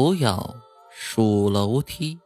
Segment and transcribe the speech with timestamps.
[0.00, 0.54] 不要
[0.92, 2.20] 数楼梯。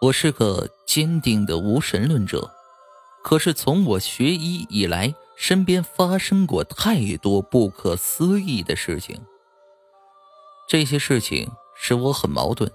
[0.00, 2.54] 我是个坚定的无神论者，
[3.24, 9.20] 可是从我学医以来，身边发生过太多不可思议的事情。
[10.68, 12.70] 这些事情使我很矛盾。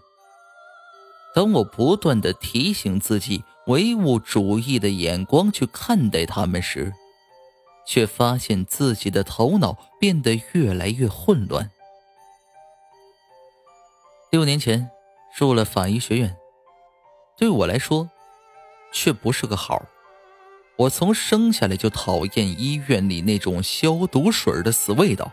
[1.34, 6.92] 当我不断的提醒自己唯物主义的眼光去看待他们时，
[7.88, 11.72] 却发现自己的头脑变得越来越混乱。
[14.32, 14.90] 六年前
[15.38, 16.38] 入了法医学院，
[17.38, 18.10] 对我来说，
[18.94, 19.84] 却不是个好。
[20.78, 25.30] 我从生下来就讨厌医院里那种消毒水的死味道。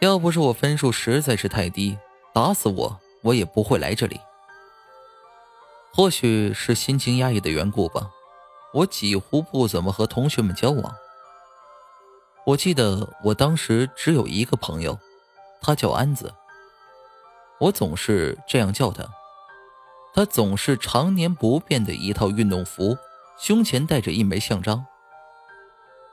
[0.00, 1.96] 要不是我分数实在是太低，
[2.34, 4.20] 打死我我也不会来这里。
[5.94, 8.10] 或许是心情压抑的缘故吧，
[8.74, 10.94] 我几乎不怎么和同学们交往。
[12.44, 14.98] 我记得我当时只有一个朋友，
[15.62, 16.34] 他叫安子。
[17.60, 19.04] 我总是这样叫他，
[20.14, 22.96] 他总是常年不变的一套运动服，
[23.38, 24.86] 胸前带着一枚项章。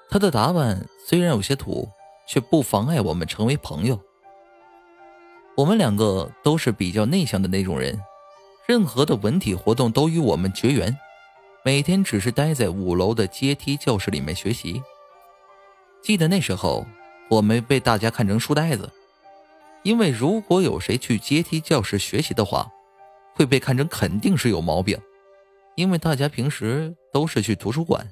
[0.10, 1.90] 他的打扮虽然有些土，
[2.28, 4.00] 却不妨碍我们成为朋友。
[5.56, 8.02] 我们两个都是比较内向的那种人，
[8.68, 10.98] 任何的文体活动都与我们绝缘，
[11.64, 14.82] 每天只是待在五楼的阶梯教室里面学习。
[16.02, 16.86] 记得那时候，
[17.30, 18.92] 我们被大家看成书呆子。
[19.86, 22.68] 因为如果有谁去阶梯教室学习的话，
[23.36, 25.00] 会被看成肯定是有毛病。
[25.76, 28.08] 因为大家平时都是去图书馆，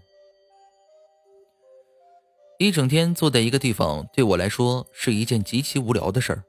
[2.59, 6.44] 一整天坐在一个地方，对我来说是一件极其无聊的事儿。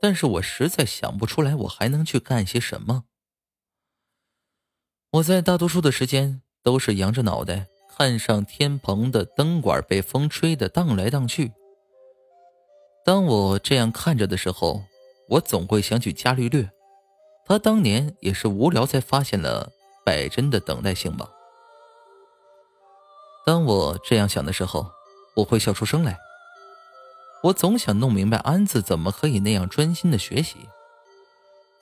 [0.00, 3.04] 但是我实在想不出来，我还能去干些什么。
[5.12, 11.52] 我在大多数的时间都是扬着脑袋，看上天棚的灯管被风吹的荡来荡去。
[13.10, 14.84] 当我这样看着的时候，
[15.30, 16.70] 我总会想起伽利略，
[17.44, 19.72] 他当年也是无聊才发现了
[20.06, 21.28] 摆针的等待性吧。
[23.44, 24.88] 当我这样想的时候，
[25.34, 26.16] 我会笑出声来。
[27.42, 30.68] 我总想弄明白安子怎么可以那样专心的学习。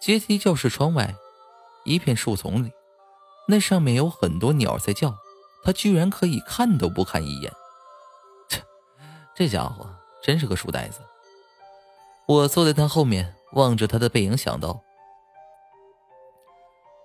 [0.00, 1.14] 阶梯教室窗外，
[1.84, 2.72] 一片树丛里，
[3.48, 5.14] 那上面有很多鸟在叫，
[5.62, 7.52] 他居然可以看都不看一眼。
[8.48, 8.62] 切，
[9.36, 9.86] 这家伙
[10.22, 11.00] 真是个书呆子。
[12.28, 14.78] 我坐在他后面，望着他的背影，想到。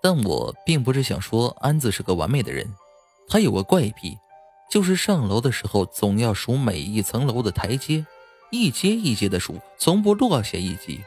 [0.02, 2.70] 但我并不是想说安子是个完美的人，
[3.30, 4.18] 他有个怪癖，
[4.70, 8.06] 就是上楼的时候总要数每一层楼的台阶，
[8.52, 11.02] 一阶一阶的数，从不落下一级。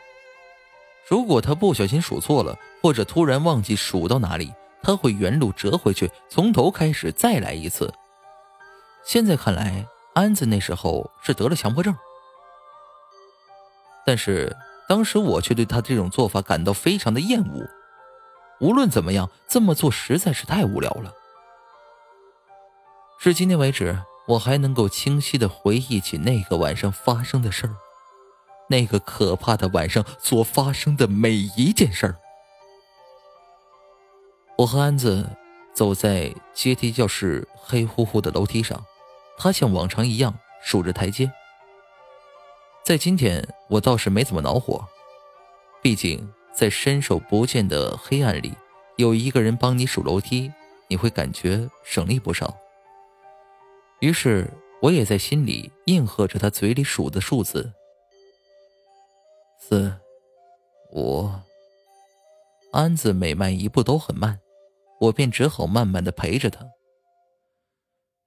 [1.06, 4.50] 如果他不小心数错了，或者突然忘记数到哪里，
[4.82, 7.92] 他会原路折回去，从头开始再来一次。
[9.04, 11.94] 现在看来，安子那时候是得了强迫症。
[14.06, 14.56] 但是
[14.88, 17.68] 当时我却对他这种做法感到非常的厌恶。
[18.60, 21.12] 无论怎么样，这么做实在是太无聊了。
[23.18, 27.74] 至今天为止，我还能够清晰的回忆起那个晚上发生的事儿，
[28.68, 32.16] 那个可怕的晚上所发生的每一件事儿。
[34.58, 35.28] 我和安子
[35.74, 38.82] 走在阶梯教室黑乎乎的楼梯上，
[39.36, 41.30] 他像往常一样数着台阶。
[42.86, 44.86] 在今天，我倒是没怎么恼火，
[45.82, 48.54] 毕竟在伸手不见的黑暗里，
[48.96, 50.52] 有一个人帮你数楼梯，
[50.86, 52.56] 你会感觉省力不少。
[53.98, 54.48] 于是，
[54.80, 57.72] 我也在心里应和着他嘴里数的数字：
[59.58, 59.92] 四、
[60.92, 61.28] 五。
[62.70, 64.38] 安子每迈一步都很慢，
[65.00, 66.64] 我便只好慢慢的陪着他。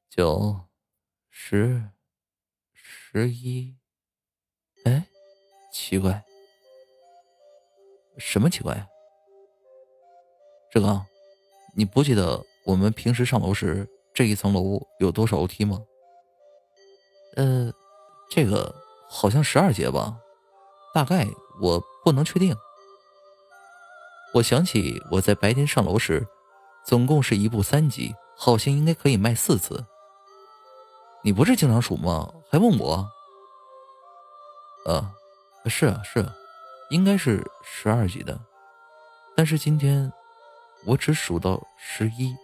[0.09, 0.65] 九、
[1.29, 1.91] 十、
[2.73, 3.78] 十一。
[5.81, 6.23] 奇怪，
[8.17, 8.85] 什么奇怪？
[10.69, 11.03] 志刚，
[11.73, 15.79] 你不记得我们平时上楼时这一层楼有多少楼梯吗？
[17.37, 17.73] 呃，
[18.29, 18.75] 这个
[19.07, 20.19] 好像十二节吧，
[20.93, 21.25] 大概
[21.61, 22.53] 我不能确定。
[24.33, 26.27] 我想起我在白天上楼时，
[26.85, 29.85] 总共是一步三级，好像应该可以迈四次。
[31.23, 32.31] 你不是经常数吗？
[32.51, 33.09] 还问我？
[34.85, 35.15] 呃，
[35.65, 36.33] 是啊是啊，
[36.89, 38.39] 应该是十二级的，
[39.35, 40.11] 但是今天
[40.85, 42.35] 我只数到十一，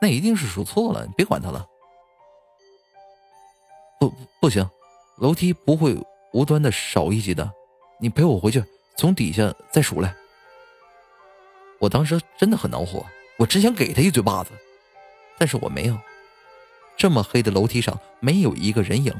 [0.00, 1.66] 那一定是数错了，你别管他了。
[3.98, 4.68] 不不行，
[5.18, 5.96] 楼梯不会
[6.32, 7.50] 无端的少一级的，
[7.98, 8.64] 你陪我回去，
[8.96, 10.14] 从底下再数来。
[11.78, 13.04] 我当时真的很恼火，
[13.38, 14.50] 我只想给他一嘴巴子，
[15.38, 15.98] 但是我没有。
[16.96, 19.12] 这么黑的楼梯上没有一个人影。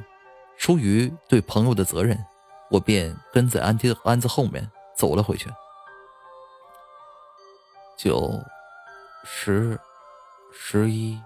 [0.60, 2.22] 出于对朋友的责任，
[2.68, 5.48] 我便跟在安迪的安子后面走了回去。
[7.96, 8.38] 九、
[9.24, 9.80] 十、
[10.52, 11.18] 十一。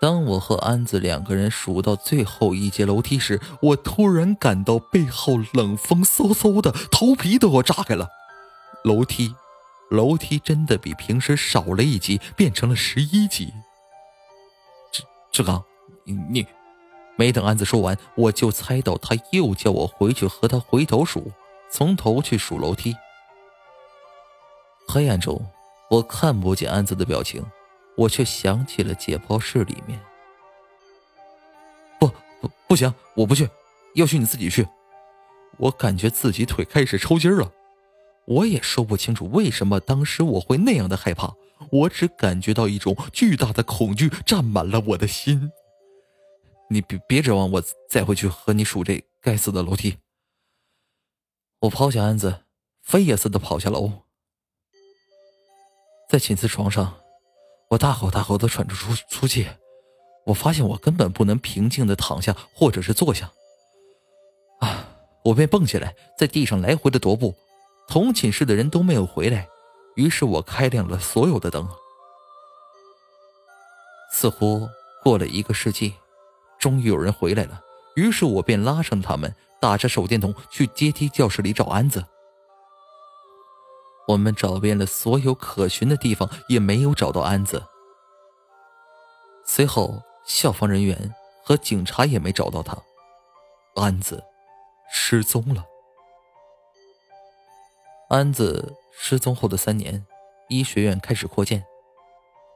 [0.00, 8.08] 当我和安子两个人数到最后一节楼梯时，我突然感到背后冷风嗖嗖的，头皮都要炸开了。
[8.82, 9.32] 楼梯，
[9.90, 13.54] 楼梯真的比平时少了一级，变成了十一级。
[14.90, 15.62] 志志刚，
[16.04, 16.44] 你
[17.16, 21.30] 没等安子说完，我就猜到他又叫我回去和他回头数，
[21.70, 22.96] 从头去数楼梯。
[24.88, 25.44] 黑暗中，
[25.90, 27.44] 我看不见安子的表情。
[27.94, 30.00] 我却想起了解剖室里面。
[32.00, 32.08] 不
[32.40, 33.46] 不不行，我不去，
[33.94, 34.66] 要去你自己去。
[35.58, 37.52] 我感觉自己腿开始抽筋了，
[38.24, 41.34] 我也说不清楚为什么当时我会那样的害怕，
[41.70, 45.52] 我只感觉到一种巨大的恐惧占满了我的心。
[46.68, 49.98] 你别别指望我再回去和你数这该死的楼梯。
[51.60, 52.44] 我抛下安子，
[52.82, 53.90] 飞也似的跑下楼，
[56.08, 56.98] 在寝室床上。
[57.70, 59.48] 我大吼大吼的喘着粗粗气，
[60.26, 63.32] 我发现我根本不能平静的躺下或者是坐下。
[64.60, 64.88] 啊！
[65.24, 67.32] 我便蹦起来，在地上来回的踱步。
[67.86, 69.48] 同寝室的人都没有回来，
[69.94, 71.68] 于是我开亮了所有的灯。
[74.12, 74.68] 似乎
[75.02, 75.94] 过了一个世纪，
[76.62, 77.60] 终于有人回来了，
[77.96, 82.06] 于是我便拉上他们，打着手电筒去阶梯教室里找安子。
[84.06, 87.64] 我们找遍了所有可寻的地方，也没有找到安子。
[89.44, 91.12] 随后，消防人员
[91.42, 92.80] 和警察也没找到他，
[93.74, 94.22] 安子
[94.88, 95.66] 失踪了。
[98.08, 100.06] 安子失踪后的三年，
[100.48, 101.64] 医学院开始扩建。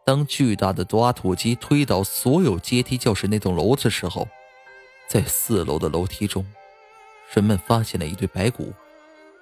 [0.06, 4.28] 当巨大的挖土机推倒所有阶梯教室那栋楼的时候，
[5.08, 6.46] 在四楼的楼梯中，
[7.34, 8.72] 人们发现了一堆白骨，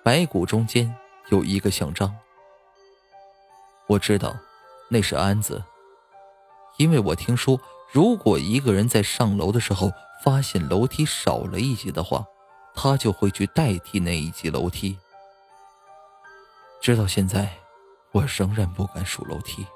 [0.02, 0.93] 白骨中间。
[1.31, 2.14] 有一个像章，
[3.87, 4.34] 我知道
[4.88, 5.62] 那是安子，
[6.78, 7.60] 因为我听说，
[7.93, 9.90] 如果一个人在上楼的时候
[10.22, 12.26] 发现楼梯少了一级的话，
[12.75, 14.99] 他就会去代替那一级楼梯。
[16.81, 17.50] 直到现在，
[18.12, 19.67] 我仍然不敢数楼梯。